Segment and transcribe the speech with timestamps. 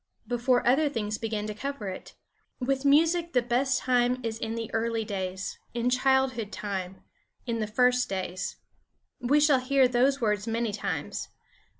[0.25, 2.15] Before other things begin to cover it.
[2.59, 7.03] With music the best time is in the early days, in childhood time
[7.45, 8.55] in the first days.
[9.19, 11.27] We shall hear those words many times.